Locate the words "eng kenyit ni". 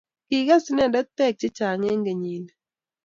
1.91-2.53